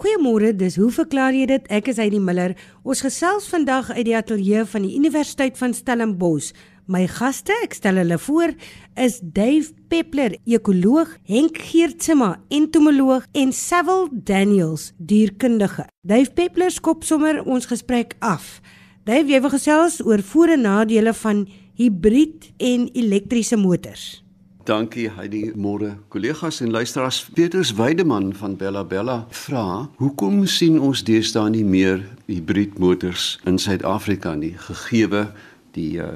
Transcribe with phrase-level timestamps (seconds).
[0.00, 1.66] Goeiemôre, dis hoe verklaar jy dit?
[1.68, 2.54] Ek is Heidi Miller.
[2.88, 6.54] Ons gesels vandag uit die ateljee van die Universiteit van Stellenbosch.
[6.88, 8.54] My gaste, ek stel hulle voor,
[8.96, 15.84] is Dave Peppler, ekoloog, Henk Geertsma, entomoloog en Savile Daniels, dierkundige.
[16.00, 18.62] Dave Peppler skop sommer ons gesprek af.
[19.04, 21.44] Dave, jy wil gesels oor voor- en nadele van
[21.76, 24.22] hibrid en elektriese motors.
[24.70, 25.96] Dankie Heidi Môre.
[26.08, 32.04] Kollegas en luisteraars, Petrus Weideman van Bella Bella vra: "Hoekom sien ons deesdae nie meer
[32.26, 35.32] hibridmotors in Suid-Afrika nie, gegeewe
[35.74, 36.06] die uh,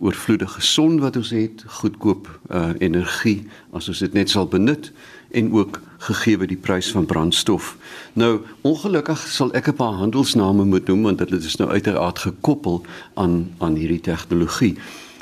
[0.00, 4.92] oorvloedige son wat ons het, goedkoop uh, energie as ons dit net sal benut
[5.30, 7.76] en ook gegeewe die prys van brandstof.
[8.12, 12.82] Nou, ongelukkig sal ek 'n paar handelsname moet noem want dit is nou uiteraard gekoppel
[13.14, 14.78] aan aan hierdie tegnologie.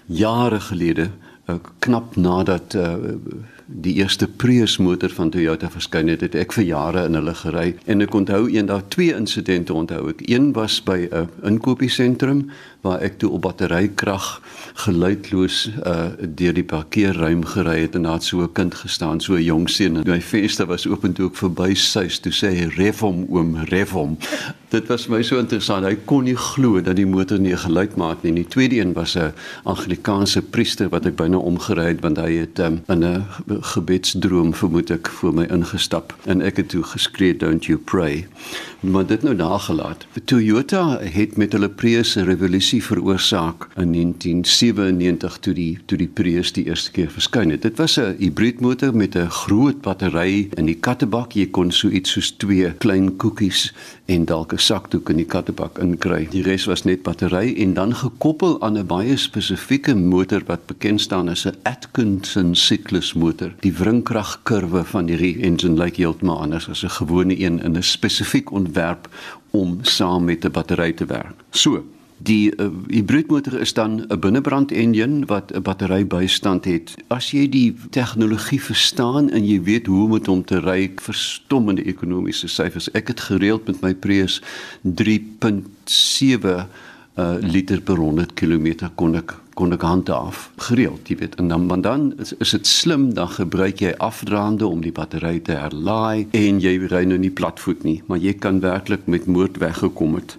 [0.06, 1.10] Jare gelede
[1.78, 2.96] knap nadat uh,
[3.66, 7.72] die eerste Prius motor van Toyota verskyn het, het ek vir jare in hulle gery
[7.90, 10.22] en ek onthou eendag twee insidente onthou ek.
[10.30, 12.50] Een was by 'n inkopiesentrum
[12.86, 14.28] waar ek toe op batterykrag
[14.86, 15.94] geluidloos uh
[16.38, 19.96] deur die parkeerruim gery het en daar so 'n kind gestaan, so 'n jong seun
[19.96, 23.56] en my venster was oop toe ek verby suis toe sê hy ref hom oom,
[23.56, 24.16] ref hom.
[24.68, 25.86] Dit was my so interessant.
[25.86, 28.32] Hy kon nie glo dat die motor nie geluid maak nie.
[28.34, 32.58] Die tweede een was 'n Anglikaanse priester wat ek byna omgery het want hy het
[32.58, 33.24] um, in 'n
[33.62, 38.26] gebedsdroom vermoed ek voor my ingestap en ek het toe geskree don't you pray.
[38.80, 40.06] Maar dit nou nagelaat.
[40.24, 46.52] Toyota het met hulle Prius 'n revolusie veroorsaak in 1997 toe die toe die Prius
[46.52, 47.62] die eerste keer verskyn het.
[47.62, 51.32] Dit was 'n hibriedmotor met 'n groot battery in die kattebak.
[51.32, 53.72] Jy kon so iets soos twee klein koekies
[54.06, 56.28] en dalk 'n sakdoek in die kattebak inkry.
[56.30, 61.00] Die res was net battery en dan gekoppel aan 'n baie spesifieke motor wat bekend
[61.00, 63.54] staan as 'n Atkinson siklusmotor.
[63.60, 68.50] Die wringkragkurwe van hierdie engine lyk heeltemal anders as 'n gewone een in 'n spesifiek
[68.50, 69.08] ontwerp
[69.50, 71.34] om saam met 'n battery te werk.
[71.50, 71.84] So,
[72.18, 76.94] Die uh, hibridmotor is dan 'n binnebrand engine wat 'n battery bystand het.
[77.06, 81.84] As jy die tegnologie verstaan en jy weet hoe om dit om te ry, verstommende
[81.84, 82.90] ekonomiese syfers.
[82.90, 84.42] Ek het gereeld met my Prius
[84.82, 86.66] 3.7
[87.16, 91.34] uh, liter per 100 km kon ek kon ek hand af gereeld, jy weet.
[91.40, 95.40] En dan want dan is, is dit slim dan gebruik jy afdraande om die battery
[95.40, 99.56] te herlaai en jy ry nou nie platvoet nie, maar jy kan werklik met moord
[99.56, 100.36] weggekom het.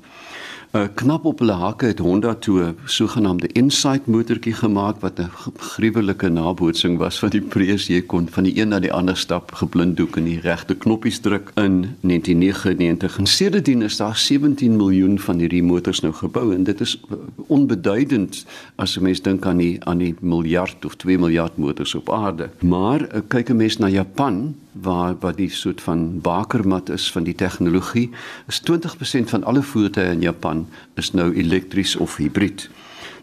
[0.76, 5.30] Uh, knap op hulle hakke het Honda toe 'n sogenaamde Insight motortjie gemaak wat 'n
[5.58, 7.88] gruwelike nabootsing was van die Prius.
[7.88, 11.52] Jy kon van die een na die ander stap geblinddoek en die regte knoppies druk
[11.56, 13.18] in 1999.
[13.18, 17.00] En sedertdien is daar 17 miljoen van hierdie motors nou gebou en dit is
[17.48, 18.46] onbeduidend
[18.76, 22.50] as 'n mens dink aan die aan die miljard of 2 miljard motors op aarde.
[22.60, 27.24] Maar uh, kyk 'n mens na Japan waar wat die soort van bakermat is van
[27.24, 28.10] die tegnologie
[28.48, 32.70] is 20% van alle voertuie in Japan is nou elektries of hibrid.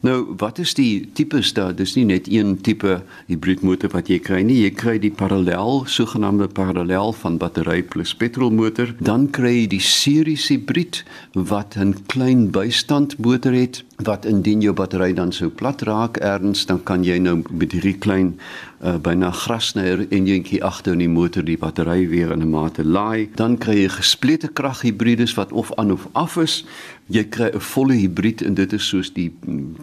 [0.04, 1.72] Nou, wat is die tipes daar?
[1.72, 2.98] Dis nie net een tipe
[3.30, 4.58] hibridmotor wat jy kry nie.
[4.60, 8.92] Jy kry die parallel, sogenaamde parallel van battery plus petrolmotor.
[9.00, 11.00] Dan kry jy die series hibrid
[11.32, 16.82] wat 'n klein bystandmotor het wat indien jou battery dan sou plat raak erns dan
[16.82, 18.34] kan jy nou met hierdie klein
[18.82, 23.28] uh, byna grasnyer enjintjie agter in die motor die battery weer in 'n mate laai.
[23.34, 26.64] Dan kry jy gesplete kraghibrides wat of aan of af is.
[27.06, 29.32] Jy kry 'n volle hibrid en dit is soos die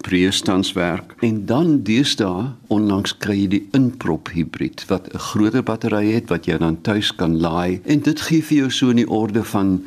[0.02, 6.30] preestanswerk en dan deesdae onlangs kry jy die inprop hibrid wat 'n groter battery het
[6.30, 7.80] wat jy dan tuis kan laai.
[7.86, 9.82] En dit gee vir jou so die orde van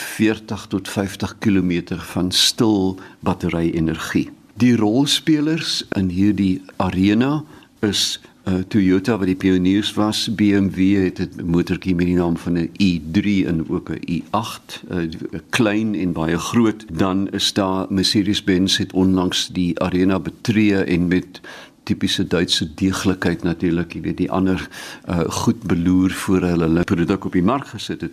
[0.00, 4.30] 40 tot 50 km van stil battery-energie.
[4.54, 7.44] Die rolspelers in hierdie arena
[7.80, 12.58] is uh, Toyota wat die pioniers was, BMW het 'n motortjie met die naam van
[12.58, 16.84] 'n i3 en ook 'n i8, 'n klein en baie groot.
[16.92, 21.40] Dan is daar Mercedes-Benz het onlangs die arena betree en met
[21.82, 24.68] tipiese Duitse deeglikheid natuurlik, jy weet, die ander
[25.08, 28.12] uh, goed beloer voor hulle hulle produk op die mark gesit het.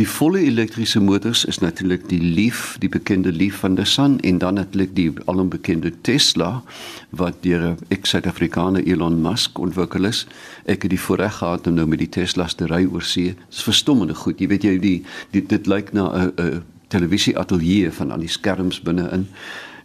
[0.00, 4.54] Die volle elektriese motors is natuurlik die Leaf, die bekende Leaf van Nissan en dan
[4.54, 6.62] natuurlik die alombekende Tesla
[7.10, 10.26] wat deur 'n ex-Suid-Afrikaner Elon Musk ontwikkel is.
[10.64, 13.24] Ek het die voorreg gehad om nou met die Teslas te ry oor see.
[13.24, 14.38] Dit is verstommende goed.
[14.38, 18.28] Jy weet jy die, die dit lyk na 'n 'n televisie ateljee van al die
[18.28, 19.26] skerms binne-in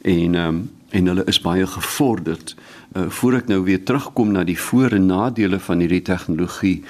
[0.02, 2.56] en ehm um, en hulle is baie gevorderd.
[2.96, 6.84] Uh, voor ek nou weer terugkom na die voor en nadele van hierdie tegnologie.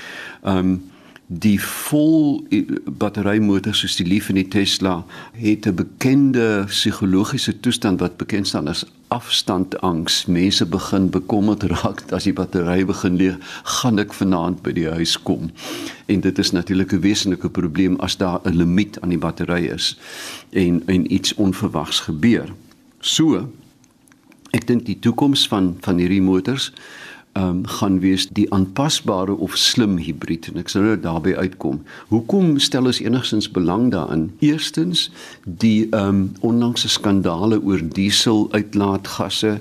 [0.44, 0.82] Ehm um,
[1.28, 2.46] die vol
[2.88, 5.04] batterymotors soos die Leaf en die Tesla
[5.36, 10.26] het 'n bekende psigologiese toestand wat bekend staan as afstandangs.
[10.26, 15.22] Mense begin bekommerd raak as die battery begin leeg, gaan ek vanaand by die huis
[15.22, 15.52] kom.
[16.06, 19.98] En dit is natuurlik 'n wesenlike probleem as daar 'n limiet aan die battery is
[20.50, 22.54] en en iets onverwags gebeur.
[23.00, 23.50] So
[24.52, 26.72] ek dink die toekoms van van hierdie motors
[27.38, 31.82] um, gaan wees die aanpasbare of slim hibrid en ek sal nou daarby uitkom.
[32.12, 34.30] Hoekom stel ons enigstens belang daarin?
[34.44, 35.08] Eerstens
[35.46, 39.58] die um onlangse skandale oor diesel uitlaatgasse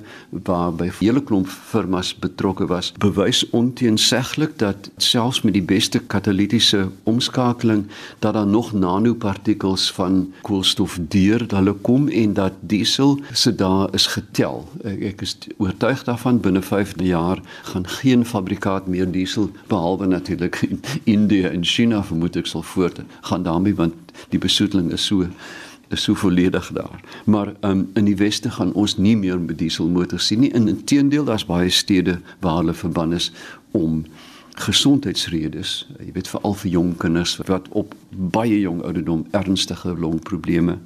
[0.47, 7.87] waarby hele klomp firmas betrokke was, bewys onteenseglik dat selfs met die beste katalitiese omskakeling
[8.25, 14.07] dat daar nog nanopartikels van koolstof deur hulle kom en dat diesel se daar is
[14.13, 14.65] getel.
[14.85, 20.81] Ek is oortuig daarvan binne 5 jaar gaan geen fabrikaat meer diesel behalwe natuurlik in
[21.05, 23.95] India en China vermoed ek sal voort gaan daarmee want
[24.35, 25.27] die besoedeling is so
[25.89, 27.01] is so volledig daar.
[27.25, 30.51] Maar um, in die weste gaan ons nie meer met dieselmotors sien nie.
[30.51, 33.31] In inteendeel daar's baie stede waar hulle verbân is
[33.71, 34.05] om
[34.61, 40.79] gesondheidsredes, jy weet veral vir jong kinders wat op baie jong ouderdom ernstige longprobleme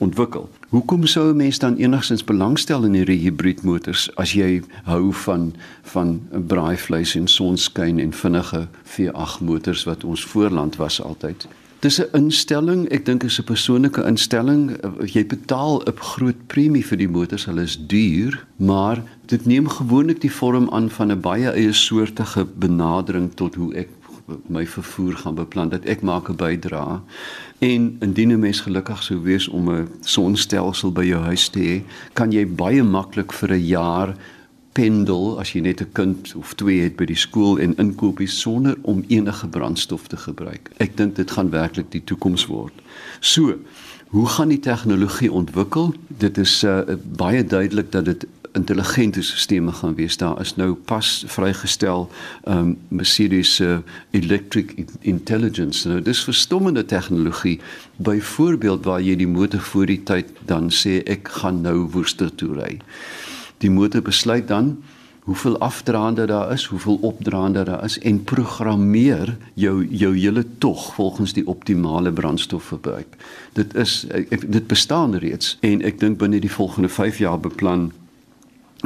[0.00, 0.48] ontwikkel.
[0.68, 6.20] Hoekom sou 'n mens dan enigstens belangstel in hierdie hibridmotors as jy hou van van
[6.46, 11.48] braaivleis en sonskyn en vinnige V8 motors wat ons voorland was altyd?
[11.80, 14.76] Dis 'n instelling, ek dink is 'n persoonlike instelling.
[15.04, 20.20] Jy betaal 'n groot premie vir die motors, hulle is duur, maar dit neem gewoonlik
[20.20, 23.88] die vorm aan van 'n baie eie soortige benadering tot hoe ek
[24.46, 27.00] my vervoer gaan beplan dat ek maak 'n bydrae
[27.58, 31.82] en indien 'n mens gelukkig sou wees om 'n sonstelsel by jou huis te hê
[32.12, 34.16] kan jy baie maklik vir 'n jaar
[34.72, 38.76] pendel as jy net 'n kind of twee het by die skool en inkopies sonder
[38.82, 42.74] om enige brandstof te gebruik ek dink dit gaan werklik die toekoms word
[43.20, 43.58] so
[44.10, 46.82] hoe gaan die tegnologie ontwikkel dit is uh,
[47.16, 50.16] baie duidelik dat dit intelligente stelsels gaan wees.
[50.16, 52.10] Daar is nou pas vrygestel
[52.44, 53.78] ehm um, Mercedes se uh,
[54.10, 55.88] electric intelligence.
[55.88, 57.60] Nou dis verstommende tegnologie.
[57.96, 62.54] Byvoorbeeld waar jy die motor voor die tyd dan sê ek gaan nou Woester toe
[62.54, 62.78] ry.
[63.60, 64.78] Die motor besluit dan
[65.28, 71.32] hoeveel afdraande daar is, hoeveel opdraande daar is en programmeer jou jou hele tog volgens
[71.32, 73.16] die optimale brandstofverbruik.
[73.52, 77.90] Dit is ek, dit bestaan reeds en ek dink binne die volgende 5 jaar beplan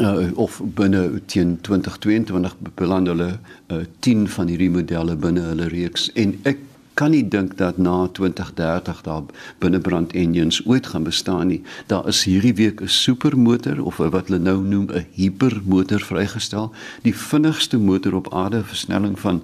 [0.02, 3.30] uh, of binne teen 2022 beland hulle
[3.72, 6.58] uh, 10 van hierdie modelle binne hulle reeks en ek
[6.94, 9.22] kan nie dink dat na 2030 daar
[9.58, 11.62] binnebrand engines ooit gaan bestaan nie.
[11.86, 17.16] Daar is hierdie week 'n supermotor of wat hulle nou noem 'n hipermotor vrygestel, die
[17.16, 19.42] vinnigste motor op aarde, versnelling van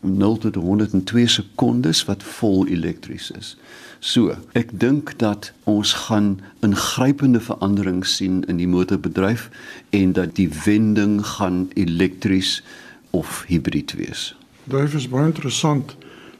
[0.00, 3.56] 0 tot 102 sekondes wat vol elektries is.
[3.98, 9.50] So, ek dink dat ons gaan ingrypende veranderings sien in die motorbedryf
[9.90, 12.62] en dat die wending gaan elektries
[13.10, 14.36] of hibrid wees.
[14.64, 15.96] Dit is baie interessant.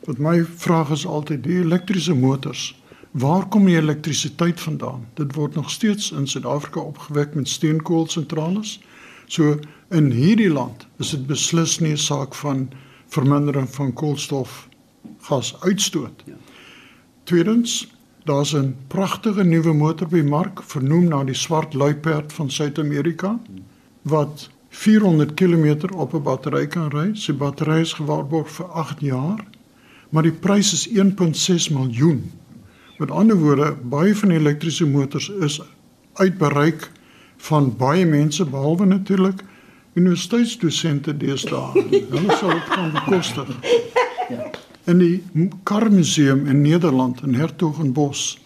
[0.08, 2.81] Wat my vraag is altyd die elektriese motors.
[3.10, 5.06] Waar kom die elektrisiteit vandaan?
[5.14, 8.81] Dit word nog steeds in Suid-Afrika opgewek met steenkoolsentrales.
[9.26, 9.58] So
[9.93, 12.70] in hierdie land is dit beslis nie 'n saak van
[13.08, 16.22] vermindering van koolstofgasuitstoot.
[16.25, 16.34] Ja.
[17.25, 17.93] Tweedens,
[18.25, 23.40] daar's 'n pragtige nuwe motor by mark vernoem na die swart luiperd van Suid-Amerika
[24.02, 27.14] wat 400 km op 'n battery kan ry.
[27.14, 29.44] Sy battery is gewaarborg vir 8 jaar,
[30.10, 32.31] maar die prys is 1.6 miljoen.
[32.99, 35.61] Met ander woorde, baie van die elektriese motors is
[36.12, 36.90] uit bereik
[37.37, 39.44] van baie mense behalwe natuurlik
[39.94, 41.85] universiteitsdosente deesdae.
[41.90, 43.54] Hulle sal dit kan bekostig.
[44.28, 44.50] Ja
[44.88, 48.38] in die karmuseum in Nederland in Hertogenbosch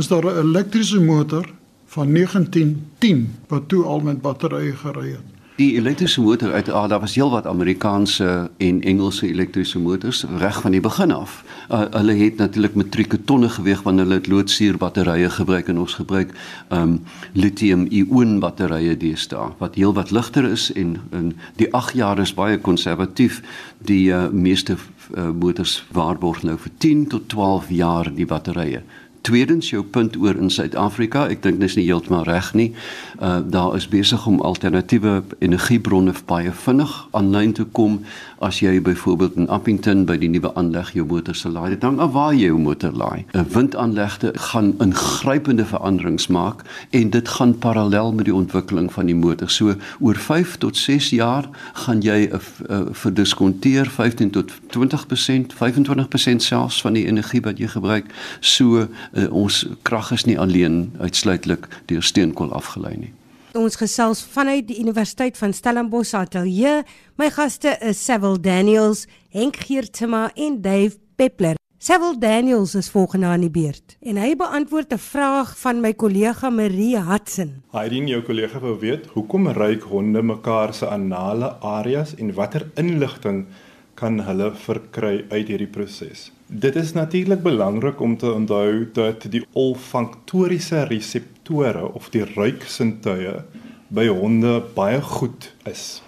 [0.00, 1.46] is daar 'n elektriese motor
[1.86, 5.28] van 1910 wat toe al met batterye gery het.
[5.62, 10.74] Die elektriese motor uit ah, daar was heelwat Amerikaanse en Engelse elektriese motors reg van
[10.74, 11.44] die begin af.
[11.70, 16.32] Uh, hulle het natuurlik metrieke tonne geweg wanneer hulle loodsuur batterye gebruik en ons gebruik
[16.74, 16.96] um
[17.38, 21.30] lithium-ioon batterye deesdae wat heelwat ligter is en in
[21.62, 23.38] die 8 jaar is baie konservatief.
[23.78, 24.74] Die uh, meeste
[25.14, 28.82] uh, motors waarborg nou vir 10 tot 12 jaar die batterye.
[29.22, 32.72] Tweedens jou punt oor in Suid-Afrika, ek dink dis nie heeltemal reg nie.
[33.20, 38.00] Uh daar is besig om alternatiewe energiebronne baie vinnig aanlyn te kom
[38.42, 41.70] as jy byvoorbeeld in Appington by die nuwe aanleg jou motor sal laai.
[41.74, 43.24] Dit hang af waar jy jou motor laai.
[43.32, 49.14] 'n Windaanlegte gaan ingrypende veranderings maak en dit gaan parallel met die ontwikkeling van die
[49.14, 49.50] motor.
[49.50, 52.40] So oor 5 tot 6 jaar gaan jy 'n
[52.92, 58.06] verdiskonteer 15 tot 20%, 25% selfs van die energie wat jy gebruik.
[58.40, 63.12] So uh, ons krag is nie alleen uitsluitlik deur steenkool afgelei nie.
[63.52, 66.86] Ons gesels vanuit die Universiteit van Stellenbosch Atelier.
[67.20, 71.58] My gaste is Sewil Daniels, Henk Geertsma en Dave Peppler.
[71.76, 76.48] Sewil Daniels is volgende aan die beurt en hy beantwoord 'n vraag van my kollega
[76.50, 77.62] Marie Hudson.
[77.72, 83.46] Hierdie jou kollega wou weet, hoekom ruik honde mekaar se anale areas en watter inligting
[83.94, 86.32] kan hulle verkry uit hierdie proses?
[86.46, 90.86] Dit is natuurlik belangrik om te onthou dat die olfaktoriese
[91.42, 93.42] reseptore of die ruiksintuie
[93.90, 96.02] by honde baie goed is.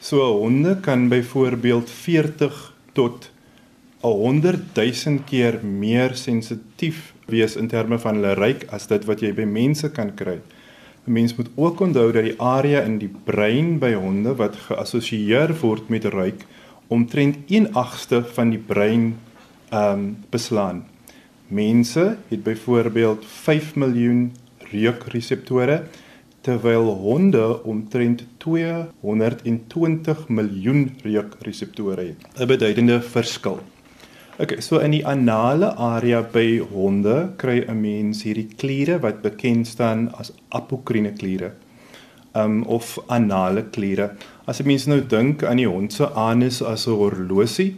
[0.00, 3.30] So honde kan byvoorbeeld 40 tot
[4.02, 9.32] 100 000 keer meer sensitief wees in terme van hulle ruik as dit wat jy
[9.32, 10.40] by mense kan kry.
[11.06, 15.54] 'n Mens moet ook onthou dat die area in die brein by honde wat geassosieer
[15.60, 16.44] word met ruik
[16.88, 19.16] omtrent 1/8ste van die brein
[19.70, 20.84] ehm um, beslaan.
[21.48, 24.32] Mense het byvoorbeeld 5 miljoen
[24.74, 25.82] reukreseptore
[26.44, 32.26] terwyl honde omtrent 220 miljoen reukreseptore het.
[32.38, 33.60] 'n Beduidende verskil.
[34.34, 39.66] Okay, so in die anale area by honde kry 'n mens hierdie kliere wat bekend
[39.66, 41.52] staan as apokrine kliere.
[42.34, 44.10] Um of anale kliere.
[44.46, 47.76] As 'n mens nou dink aan die hond se anus as 'n horlosie,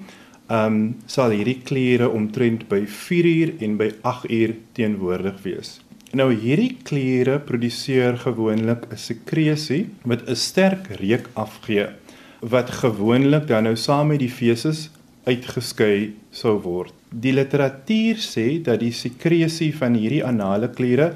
[0.49, 5.81] um sal hierdie kliere omtrent by 4 uur en by 8 uur teenwoordig wees.
[6.15, 11.89] Nou hierdie kliere produseer gewoonlik 'n sekresie wat 'n sterk reuk afgee
[12.41, 14.91] wat gewoonlik dan nou saam met die feses
[15.25, 16.93] uitgeskei sou word.
[17.11, 21.15] Die literatuur sê dat die sekresie van hierdie anale kliere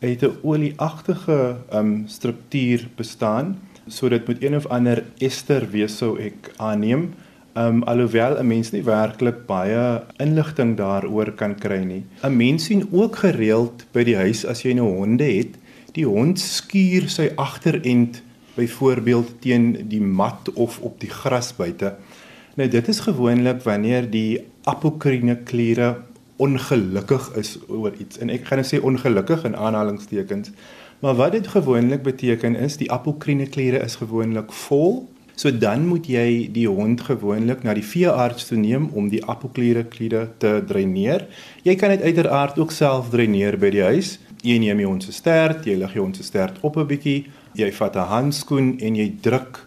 [0.00, 6.18] uit 'n olieagtige um struktuur bestaan, so dit moet een of ander ester wees sou
[6.18, 7.14] ek aanneem.
[7.60, 12.04] Um alhoewel 'n mens nie werklik baie inligting daaroor kan kry nie.
[12.22, 15.58] 'n Mens sien ook gereeld by die huis as jy nou honde het,
[15.92, 18.22] die hond skuur sy agterend
[18.54, 21.94] byvoorbeeld teen die mat of op die gras buite.
[22.54, 25.96] Nou dit is gewoonlik wanneer die apokrine kliere
[26.36, 30.50] ongelukkig is oor iets en ek gaan nou sê ongelukkig in aanhalingstekens.
[31.00, 35.08] Maar wat dit gewoonlik beteken is die apokrine kliere is gewoonlik vol
[35.40, 39.86] So dan moet jy die hond gewoonlik na die veearts toe neem om die apokliere
[39.88, 41.24] kliere te dreineer.
[41.64, 44.18] Jy kan dit uiteraard ook self dreineer by die huis.
[44.44, 47.30] Jy neem jou hond se stert, jy lig jou hond se stert op 'n bietjie,
[47.56, 49.64] jy vat 'n handskoen en jy druk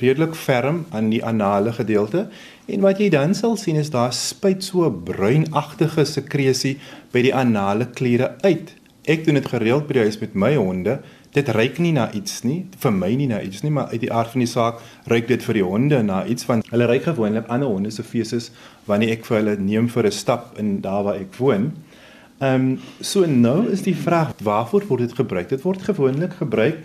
[0.00, 2.28] redelik ferm aan die anale gedeelte
[2.66, 6.78] en wat jy dan sal sien is daar spuit so 'n bruinagtige sekresie
[7.12, 8.74] by die anale kliere uit.
[9.04, 11.00] Ek doen dit gereeld by die huis met my honde
[11.32, 14.12] dit ruik nie na iets nie vir my nie na iets nie maar uit die
[14.12, 17.48] aard van die saak ruik dit vir die honde na iets van hulle ruik gewoonlik
[17.48, 18.50] ander honde se feeses
[18.90, 21.72] wanneer ek vir hulle neem vir 'n stap in daar waar ek woon.
[22.42, 25.48] Ehm um, so nou is die vraag waarvoor word dit gebruik?
[25.48, 26.78] Dit word gewoonlik gebruik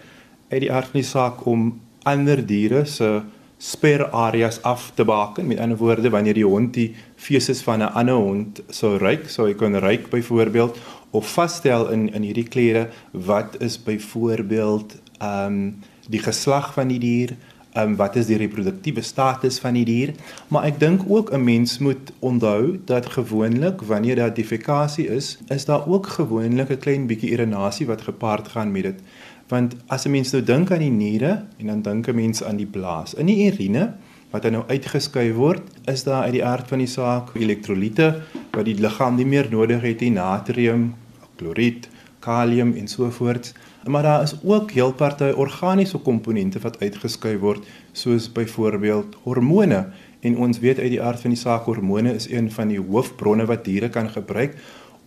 [0.49, 3.21] uit die aard van die saak om ander diere se
[3.57, 5.47] sper areas af te baken.
[5.47, 9.47] Met ander woorde wanneer die hond die feeses van 'n ander hond sou ruik, sou
[9.47, 10.77] hy kon ruik byvoorbeeld
[11.17, 15.75] of vasstel in in hierdie klere wat is byvoorbeeld ehm um,
[16.07, 17.33] die geslag van die dier,
[17.73, 20.13] ehm um, wat is die reproduktiewe status van die dier,
[20.53, 25.65] maar ek dink ook 'n mens moet onthou dat gewoonlik wanneer daar defekasie is, is
[25.65, 28.99] daar ook gewoonlik 'n klein bietjie urinasie wat gepaard gaan met dit.
[29.47, 32.57] Want as 'n mens nou dink aan die niere en dan dink 'n mens aan
[32.57, 33.13] die blaas.
[33.13, 33.93] In die urine
[34.31, 38.21] wat nou uitgeskei word, is daar uit die aard van die saak elektrolyte
[38.51, 40.93] wat die liggaam nie meer nodig het nie, natrium,
[41.37, 41.87] kloried,
[42.19, 43.53] kalium en so voort.
[43.85, 49.85] Maar daar is ook heel party organiese komponente wat uitgeskei word, soos byvoorbeeld hormone.
[50.19, 53.45] En ons weet uit die aard van die saak hormone is een van die hoofbronne
[53.45, 54.57] wat diere kan gebruik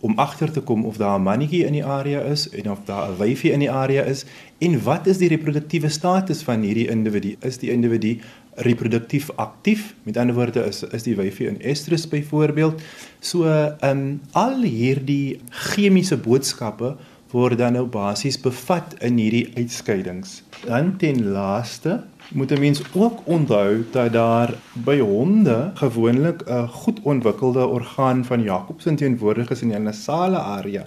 [0.01, 3.09] om agter te kom of daar 'n mannetjie in die area is en of daar
[3.09, 4.25] 'n wyfie in die area is
[4.57, 7.35] en wat is die reproduktiewe status van hierdie individu?
[7.39, 8.19] Is die individu
[8.55, 9.93] reproduktief aktief?
[10.03, 12.81] Met ander woorde is is die wyfie in estrus byvoorbeeld?
[13.19, 16.95] So ehm um, al hierdie chemiese boodskappe
[17.31, 20.41] word dan nou basies bevat in hierdie uitskeidings.
[20.65, 26.99] Dan ten laaste moet 'n mens ook onthou dat daar by honde gewoonlik 'n goed
[27.03, 30.85] ontwikkelde orgaan van Jacobsen teenwoordig is in die nasale area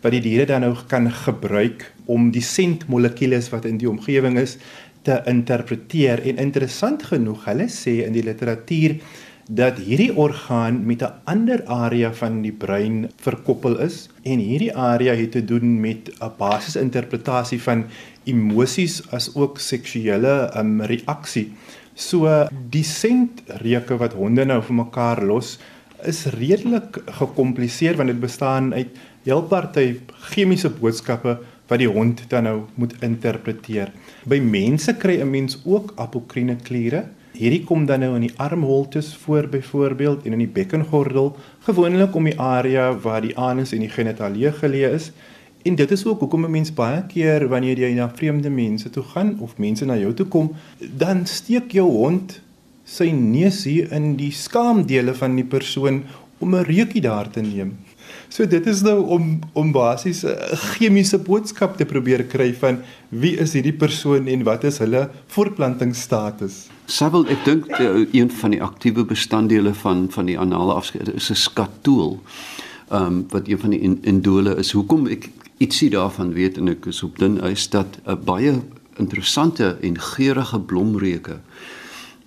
[0.00, 4.56] wat die diere dan nou kan gebruik om die sentmolekules wat in die omgewing is
[5.06, 8.98] te interpreteer en interessant genoeg, hulle sê in die literatuur
[9.46, 15.14] dat hierdie orgaan met 'n ander area van die brein verkoppel is en hierdie area
[15.14, 17.84] het te doen met 'n basiese interpretasie van
[18.24, 21.52] emosies as ook seksuele um, reaksie.
[21.94, 25.58] So die sentreuke wat honde nou vir mekaar los
[26.04, 28.88] is redelik gekompliseer want dit bestaan uit
[29.22, 33.92] heel party chemiese boodskappe wat die hond dan nou moet interpreteer.
[34.24, 37.04] By mense kry 'n mens ook apokrine kliere
[37.36, 41.34] Hierdie kom dan nou in die armholtes voor byvoorbeeld en in die bekkengordel,
[41.66, 45.10] gewoonlik om die area waar die anus en die genitalie geleë is.
[45.68, 49.02] En dit is ook hoekom 'n mens baie keer wanneer jy na vreemde mense toe
[49.02, 50.52] gaan of mense na jou toe kom,
[50.96, 52.40] dan steek jou hond
[52.84, 56.04] sy neus hier in die skaamdele van die persoon
[56.38, 57.76] om 'n reukie daar te neem.
[58.36, 63.36] So dit is nou om om basies 'n chemiese boodskap te probeer kry van wie
[63.40, 66.66] is hierdie persoon en wat is hulle voortplantingsstatus.
[66.84, 71.30] Savel, ek dink uh, een van die aktiewe bestanddele van van die anale afskeid is
[71.30, 72.20] 'n skatool.
[72.90, 74.72] Ehm um, wat een van die indole is.
[74.72, 78.52] Hoekom ek ietsie daarvan weet en ek is op dun ys dat 'n uh, baie
[78.98, 81.40] interessante en geurende blomreuke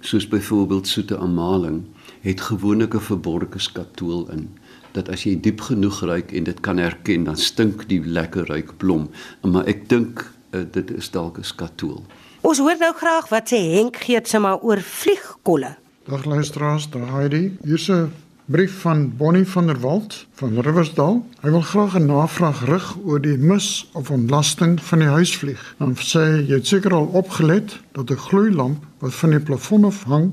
[0.02, 1.84] soos byvoorbeeld soete amaling
[2.22, 4.50] het gewoonlik 'n verborgde skatool in
[4.92, 8.78] dat as jy diep genoeg ruik en dit kan herken dan stink die lekker ruik
[8.78, 9.10] blom
[9.42, 12.04] maar ek dink uh, dit is dalk 'n skatool
[12.40, 15.74] Ons hoor nou graag wat sê Henk Geertse maar oor vliegkolle.
[16.08, 17.58] Dag luisteraars, daar Heidi.
[17.64, 18.12] Hier's 'n
[18.46, 21.26] brief van Bonnie van der Walt van Riversdal.
[21.42, 25.76] Hy wil graag 'n navraag rig oor die mis of ontlasting van die huisvlieg.
[25.78, 30.04] Dan sê jy het seker al opgelet dat 'n gloeilamp wat van die plafon af
[30.04, 30.32] hang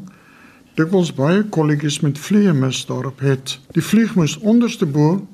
[0.77, 3.55] dikwels baie kolletjies met vliee mis daarop het.
[3.73, 5.27] Die vlieg moes onderste bo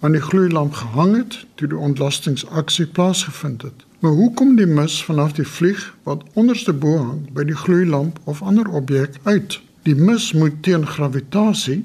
[0.00, 3.84] aan die gloeilamp gehang het toe die ontlastingsaksie plaasgevind het.
[4.00, 8.42] Maar hoekom die mis vanaf die vlieg wat onderste bo hang by die gloeilamp of
[8.42, 9.60] ander objek uit?
[9.86, 11.84] Die mis moet teen gravitasie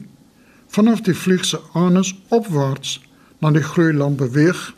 [0.68, 2.98] vanaf die vlieg se anus opwaarts
[3.40, 4.72] na die gloeilamp beweeg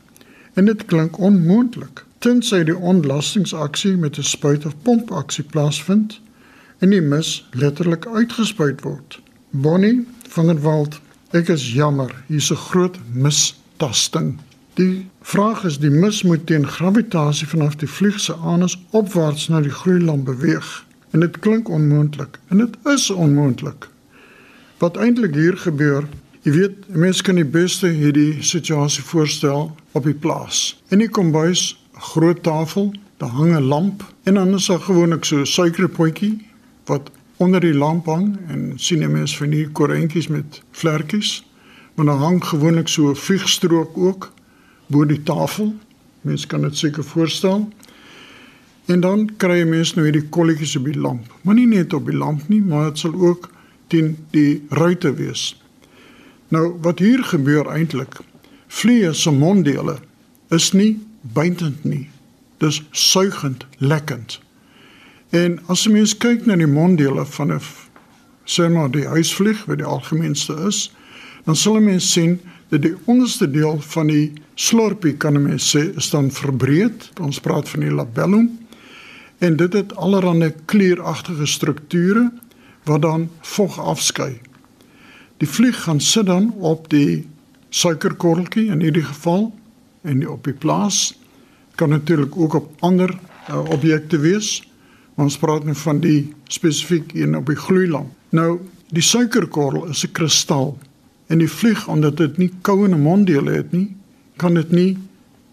[0.53, 6.19] en dit klink onmoontlik tensy die ontlastingsaksie met 'n spuit of pomp aksie plaasvind
[6.79, 9.19] en die mis letterlik uitgespuit word.
[9.49, 10.99] Bonnie van der Walt,
[11.35, 14.37] ek is jammer, hier's 'n groot mistasting.
[14.77, 19.61] Die vraag is die mis moet teen gravitasie vanaf die vlieg se anus opwaarts na
[19.61, 20.85] die gloeilamp beweeg.
[21.11, 23.89] En dit klink onmoontlik en dit is onmoontlik.
[24.77, 26.05] Wat eintlik hier gebeur,
[26.41, 30.77] jy weet, mense kan die beste hierdie situasie voorstel op die plaas.
[30.89, 35.25] In die kombuis, 'n groot tafel, daar hang 'n lamp en dan is daar gewoonlik
[35.25, 36.46] so 'n suikerpotjie
[36.87, 41.43] wat onder die lamp hang en sien jy mense van hier korrentjies met vlekkies.
[41.95, 44.31] Maar dan hang gewoonlik so 'n vliegstrook ook
[44.87, 45.75] bo die tafel.
[46.21, 47.69] Mens kan dit seker voorstel.
[48.85, 51.33] En dan kry jy mens nou hierdie kolletjies op die lamp.
[51.41, 53.49] Maar nie net op die lamp nie, maar dit sal ook
[53.87, 55.61] teen die ruite wees.
[56.47, 58.19] Nou wat hier gebeur eintlik?
[58.67, 59.97] Vliee se monddele
[60.49, 62.09] is nie bytend nie.
[62.57, 64.39] Dis suigend, lekkend.
[65.29, 67.61] En as jy mens kyk na die monddele van 'n
[68.45, 70.91] sê maar die huisvlieg wat die algemeenste is,
[71.45, 75.95] dan sal jy mens sien dat die onderste deel van die slorpie kan mens sê
[75.95, 77.11] is dan verbreed.
[77.21, 78.49] Ons praat van die labellum.
[79.39, 82.31] En dit het allerlei klieragtige strukture
[82.83, 84.39] wat dan vog afskei.
[85.37, 87.27] Die vlieg gaan sit dan op die
[87.69, 89.51] suikerkorreltjie in hierdie geval
[90.01, 91.19] en op die plaas
[91.75, 93.11] kan natuurlik ook op ander
[93.49, 94.66] uh, objekte wees.
[95.17, 98.11] Ons praat nou van die spesifiek een op die gloeilamp.
[98.29, 98.59] Nou,
[98.93, 100.77] die suikerkorrel is 'n kristal
[101.27, 103.95] en die vlieg omdat dit nie koue monddele het nie,
[104.35, 104.97] kan dit nie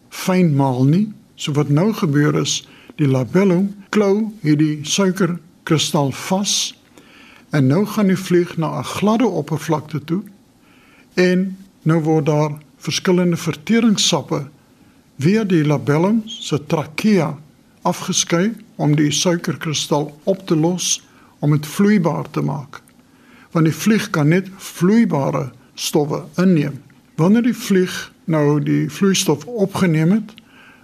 [0.08, 1.12] fyn maal nie.
[1.34, 6.74] So wat nou gebeur is, die labellum klou hierdie suikerkristal vas
[7.50, 10.22] en nou gaan die vlieg na 'n gladde oppervlakte toe
[11.14, 14.46] en nou word daar verskillende verteringssappe
[15.18, 17.38] via die labellum se trakea
[17.82, 21.02] afgeskei om die suikerkristal op te los
[21.38, 22.80] om dit vloeibaar te maak.
[23.52, 26.80] Want die vlieg kan net vloeibare stowwe inneem.
[27.16, 27.92] Wanneer die vlieg
[28.24, 30.32] nou die vloeistof opgeneem het,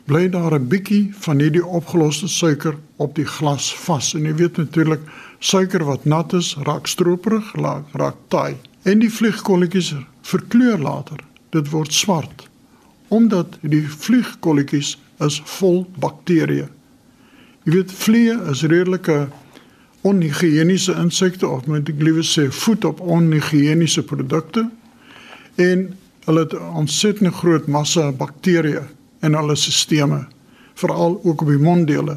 [0.07, 4.15] bly daar 'n bietjie van hierdie opgeloste suiker op die glas vas.
[4.15, 5.01] En jy weet natuurlik,
[5.39, 7.53] suiker wat nat is, raak stroperig,
[7.93, 8.57] raak taai.
[8.83, 11.19] En die vliegkolletjies verkleur later.
[11.51, 12.51] Dit word swart
[13.11, 16.69] omdat die vliegkolletjies is vol bakterieë.
[17.65, 19.29] Jy weet vliee is redelike
[20.09, 24.63] onhigiëniese insekte of moet ek liewer sê voed op onhigiëniese produkte
[25.61, 25.83] en
[26.25, 28.87] hulle het 'n ontsettend groot massa bakterieë
[29.23, 30.25] in hulle stelsels
[30.75, 32.17] veral ook op die monddele.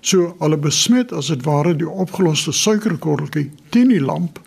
[0.00, 4.38] So hulle besmet as dit ware die opgeloste suikerkorreltjie teen die lamp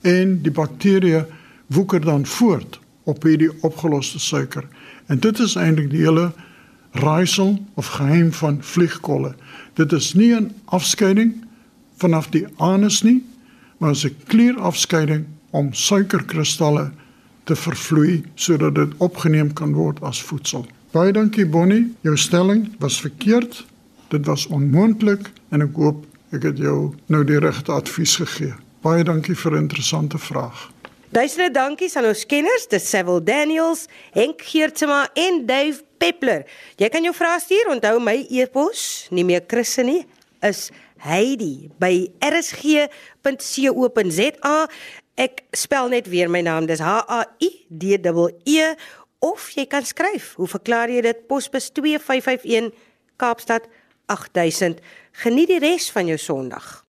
[0.00, 1.26] en die bakterieë
[1.66, 4.64] woeker dan voort op hierdie opgeloste suiker.
[5.06, 6.32] En dit is eintlik die hele
[6.92, 9.34] raaisel of geheim van vliegkolle.
[9.78, 11.44] Dit is nie 'n afskeiding
[11.96, 13.24] vanaf die anus nie,
[13.78, 16.90] maar 'n klierafskeiding om suikerkristalle
[17.44, 20.66] te vervloei sodat dit opgeneem kan word as voedsel.
[20.90, 23.66] Baie dankie Bonnie, jou stelling was verkeerd.
[24.08, 28.54] Dit was onmoontlik en ek hoop ek het jou nou die regte advies gegee.
[28.80, 30.70] Baie dankie vir 'n interessante vraag.
[31.08, 36.44] Duisende dankies aan ons kenners, dis Seville Daniels, Henk Geertsma en Dave Peppler.
[36.76, 40.04] Jy kan jou vrae stuur, onthou my e-pos, nie meer Chrisse nie,
[40.44, 40.68] is
[41.00, 42.92] Heidi by rsg.co.za.
[45.16, 48.00] Ek spel net weer my naam, dis H A I D E
[48.44, 48.76] E
[49.24, 50.36] of jy kan skryf.
[50.36, 51.24] Hoe verklaar jy dit?
[51.24, 52.68] Posbus 2551
[53.16, 53.64] Kaapstad
[54.12, 54.76] 8000.
[55.24, 56.87] Geniet die res van jou Sondag.